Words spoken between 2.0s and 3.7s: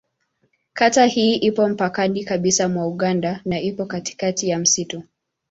kabisa mwa Uganda na